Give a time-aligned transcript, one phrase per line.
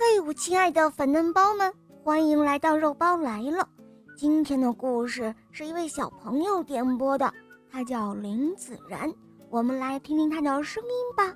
[0.00, 1.74] 嘿，我亲爱的粉嫩包们，
[2.04, 3.68] 欢迎来到肉包来了。
[4.16, 7.34] 今天的故事是一位小朋友点播的，
[7.72, 9.12] 他叫林子然，
[9.50, 11.34] 我们来听听他的声音吧。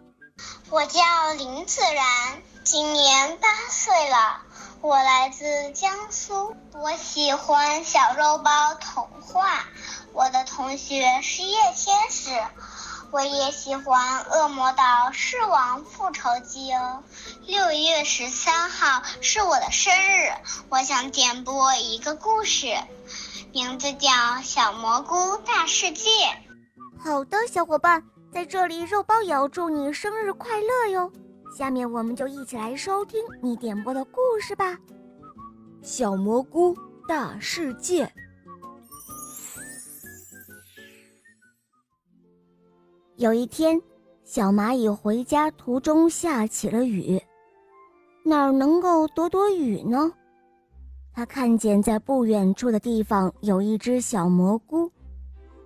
[0.71, 1.03] 我叫
[1.37, 4.43] 林子然，今年八岁了，
[4.81, 9.65] 我来自江苏，我喜欢小肉包童话。
[10.13, 12.31] 我的同学是叶天使。
[13.13, 17.03] 我也喜欢《恶魔岛狮王复仇记》哦。
[17.47, 20.33] 六月十三号是我的生日，
[20.71, 22.75] 我想点播一个故事，
[23.53, 24.09] 名字叫
[24.43, 26.09] 《小蘑菇大世界》。
[27.05, 31.13] 好的，小伙伴，在这里肉包也要祝你生日快乐哟。
[31.59, 34.73] 下面我们就一起来收听你点播的故事吧，
[35.83, 36.75] 《小蘑菇
[37.07, 38.07] 大世界》。
[43.23, 43.81] 有一天，
[44.25, 47.23] 小蚂蚁回家途中下起了雨，
[48.25, 50.13] 哪儿能够躲躲雨呢？
[51.15, 54.91] 它看见在不远处的地方有一只小蘑菇，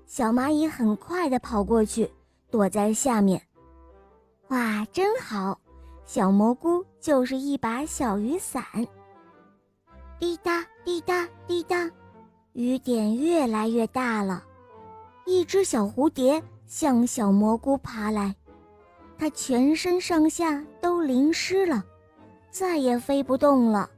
[0.04, 2.12] 小蚂蚁很快地跑过去，
[2.50, 3.40] 躲在下面。
[4.48, 5.58] 哇，真好！
[6.04, 8.62] 小蘑菇就是一把小雨伞。
[10.18, 11.91] 滴答滴答滴答，
[12.52, 14.44] 雨点越来越大了，
[15.24, 16.42] 一只小蝴蝶。
[16.67, 18.34] 向小蘑菇爬来，
[19.17, 21.84] 它全身上下都淋湿了，
[22.50, 23.89] 再也飞不动了。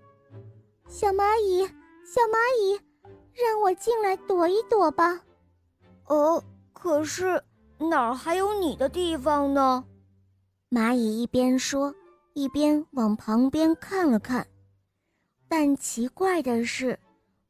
[0.87, 2.81] 小蚂蚁，小蚂蚁，
[3.35, 5.21] 让我进来躲一躲吧。
[6.07, 7.43] 哦，可是
[7.79, 9.85] 哪儿还有你的地方呢？
[10.71, 11.95] 蚂蚁一边说，
[12.35, 14.47] 一边往旁边看了看。
[15.49, 16.99] 但奇怪的是，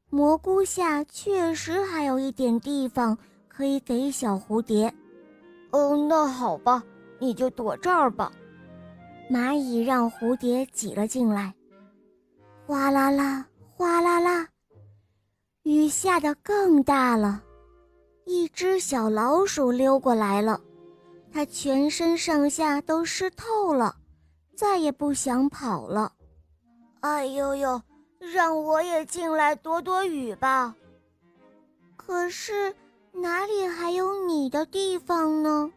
[0.08, 4.94] 蘑菇下确实还有一点地方可以给小蝴蝶。
[5.70, 6.82] 哦，那好吧，
[7.18, 8.32] 你就躲这儿吧。
[9.30, 11.54] 蚂蚁让蝴蝶挤了进来，
[12.66, 14.48] 哗啦啦，哗啦啦，
[15.64, 17.42] 雨下得更大了。
[18.24, 20.60] 一只小老鼠溜过来了，
[21.30, 23.96] 它全身上下都湿透了，
[24.54, 26.12] 再也不想跑了。
[27.00, 27.80] 哎呦呦，
[28.18, 30.74] 让我也进来躲躲雨吧。
[31.96, 32.74] 可是。
[33.20, 35.70] 哪里还有你的地方呢？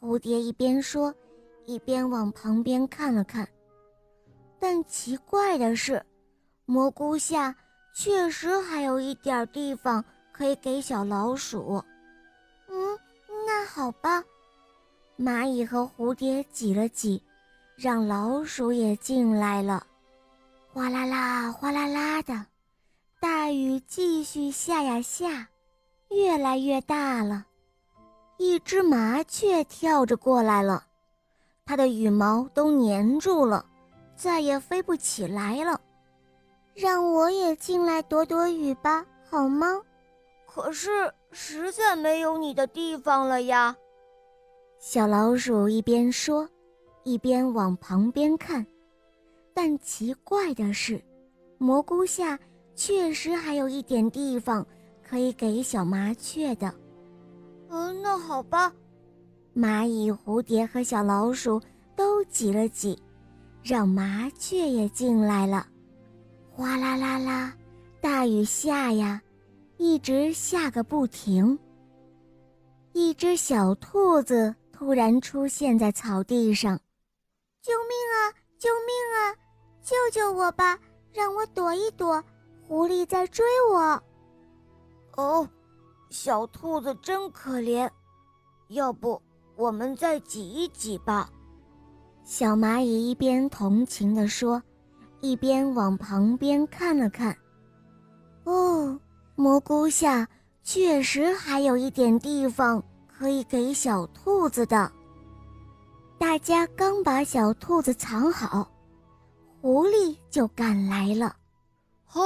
[0.00, 1.14] 蝴蝶一边说，
[1.66, 3.46] 一边往旁边看了看。
[4.58, 6.02] 但奇怪的是，
[6.64, 7.54] 蘑菇下
[7.94, 10.02] 确实还有一点地方
[10.32, 11.82] 可以给小老鼠。
[12.68, 12.98] 嗯，
[13.46, 14.24] 那好吧。
[15.18, 17.22] 蚂蚁和蝴蝶挤了挤，
[17.76, 19.86] 让老鼠也进来了。
[20.72, 22.46] 哗啦啦，哗啦啦的，
[23.20, 25.48] 大雨继续下呀下。
[26.10, 27.46] 越来越大了，
[28.38, 30.84] 一只麻雀跳着过来了，
[31.64, 33.66] 它的羽毛都粘住了，
[34.14, 35.80] 再也飞不起来了。
[36.74, 39.80] 让我也进来躲躲雨吧，好吗？
[40.46, 43.76] 可是实在没有你的地方了呀。
[44.78, 46.48] 小老鼠一边说，
[47.02, 48.64] 一边往旁边看，
[49.52, 51.02] 但奇怪的是，
[51.58, 52.38] 蘑菇下
[52.74, 54.66] 确实还有一点地方。
[55.08, 56.74] 可以给小麻雀的，
[57.68, 58.72] 嗯，那好吧。
[59.54, 61.62] 蚂蚁、蝴蝶和小老鼠
[61.94, 63.00] 都挤了挤，
[63.62, 65.66] 让麻雀也进来了。
[66.50, 67.54] 哗啦啦啦，
[68.00, 69.22] 大雨下呀，
[69.76, 71.56] 一直下个不停。
[72.92, 76.78] 一只小兔子突然出现在草地上
[77.62, 78.34] ，“救命啊！
[78.58, 79.36] 救命啊！
[79.82, 80.78] 救救我吧！
[81.12, 82.22] 让我躲一躲，
[82.66, 84.02] 狐狸在追我。”
[85.16, 85.48] 哦，
[86.08, 87.90] 小兔子真可怜，
[88.68, 89.20] 要不
[89.56, 91.28] 我们再挤一挤吧？
[92.22, 94.62] 小蚂蚁一边同情地说，
[95.20, 97.36] 一边往旁边看了看。
[98.44, 98.98] 哦，
[99.34, 100.28] 蘑菇下
[100.62, 104.90] 确实还有一点地方可以给小兔子的。
[106.18, 108.70] 大家刚把小兔子藏好，
[109.60, 111.34] 狐狸就赶来了。
[112.04, 112.20] 嗨！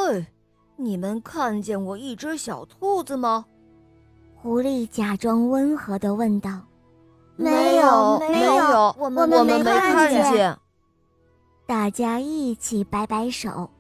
[0.83, 3.45] 你们看见过一只小兔子吗？
[4.35, 6.63] 狐狸假装温和地问道。
[7.37, 10.59] “没有，没有，我们我们没看见。”
[11.69, 13.71] 大家一起摆摆手。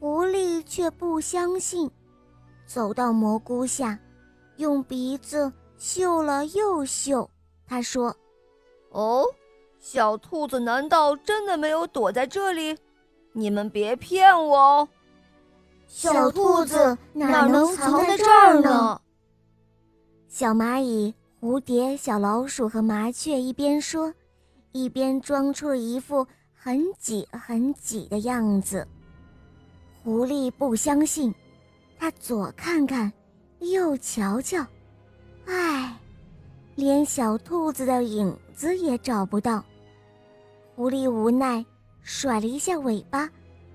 [0.00, 1.90] 狐狸却不相信，
[2.66, 3.98] 走到蘑菇下，
[4.56, 7.28] 用鼻子嗅了又嗅。
[7.66, 8.16] 他说
[8.92, 9.26] ：“哦，
[9.78, 12.78] 小兔子难道真的没有躲在这里？
[13.32, 14.88] 你们别骗我哦！”
[15.88, 19.00] 小兔子哪能藏在这儿呢？
[20.28, 24.12] 小蚂蚁、蝴蝶、小老鼠和麻雀一边说，
[24.72, 26.24] 一边装出了一副
[26.54, 28.86] 很挤很挤的样子。
[30.04, 31.34] 狐狸不相信，
[31.98, 33.10] 他左看看，
[33.60, 34.64] 右瞧瞧，
[35.46, 35.98] 唉，
[36.76, 39.64] 连小兔子的影子也找不到。
[40.76, 41.64] 狐狸无奈，
[42.02, 43.28] 甩了一下尾巴，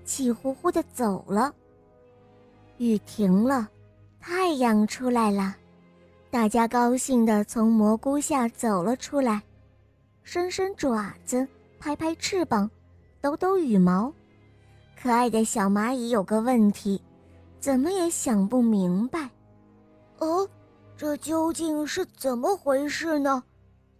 [0.04, 1.52] 气呼呼地走了。
[2.84, 3.66] 雨停了，
[4.20, 5.56] 太阳出来了，
[6.30, 9.42] 大家高兴地从蘑菇下走了出来，
[10.22, 11.48] 伸伸爪子，
[11.80, 12.70] 拍拍翅膀，
[13.22, 14.12] 抖抖羽毛。
[15.00, 17.00] 可爱的小蚂蚁有个问题，
[17.58, 19.30] 怎么也想不明白。
[20.18, 20.46] 哦，
[20.94, 23.42] 这究竟是怎么回事呢？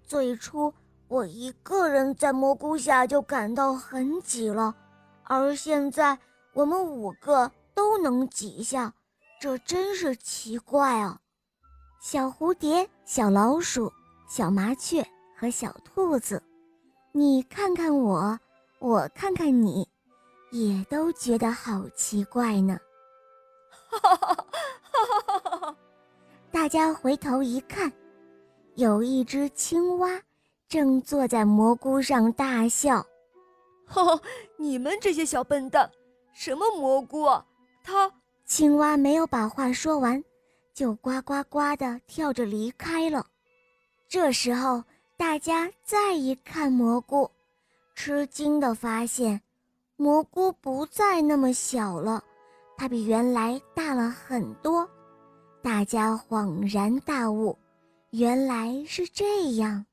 [0.03, 0.71] 最初
[1.09, 4.75] 我一个人在蘑菇下就感到很挤了，
[5.23, 6.19] 而现在
[6.53, 8.95] 我们五个都能挤下，
[9.41, 11.21] 这真是奇怪啊！
[12.01, 13.93] 小蝴蝶、小老鼠、
[14.29, 15.07] 小麻雀
[15.37, 16.43] 和小兔子，
[17.13, 18.39] 你看看我，
[18.79, 19.89] 我看看你。
[20.51, 22.79] 也都觉得好奇怪呢，
[23.91, 24.47] 哈哈
[24.93, 25.77] 哈哈哈！
[26.53, 27.93] 大家回头一看，
[28.77, 30.23] 有一只青蛙
[30.69, 33.05] 正坐在蘑菇上大笑。
[33.85, 34.21] 哈哈，
[34.57, 35.91] 你们这些小笨蛋，
[36.33, 37.45] 什么蘑菇啊？
[37.85, 38.11] 它……
[38.47, 40.23] 青蛙没有把话说完，
[40.75, 43.25] 就呱呱呱地跳着离开了。
[44.09, 44.85] 这时候，
[45.17, 47.31] 大家再一看蘑菇，
[47.95, 49.41] 吃惊地发现。
[49.97, 52.23] 蘑菇不再那么小了，
[52.77, 54.89] 它比原来大了很多。
[55.63, 57.57] 大家恍然大悟，
[58.11, 59.87] 原来是这样。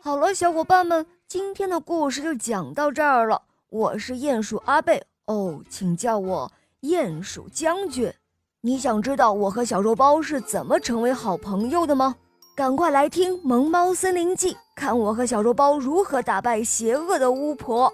[0.00, 3.40] 好了，小伙伴们，今天的故事就讲到这儿了。
[3.68, 6.50] 我是鼹鼠阿贝哦，请叫我
[6.84, 8.12] 鼹鼠将军。
[8.60, 12.14] 你想知道我和小肉包是怎么成为好朋友的吗？
[12.54, 17.90] 赶快来听《萌猫森林记》，看我和小肉包如何打败邪恶的巫婆。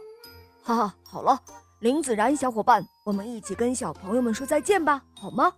[0.63, 1.41] 哈哈，好了，
[1.79, 5.53] 林子然小伙伴，我们一起跟小朋友们说再见吧，好吗？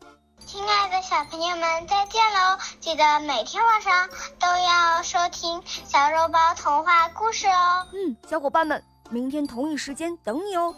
[0.44, 2.58] 亲爱的小朋友们，再见喽！
[2.81, 4.08] 记得每天晚上
[4.38, 7.87] 都要收听小肉包童话故事哦。
[7.94, 10.75] 嗯，小伙伴们，明天同一时间等你哦。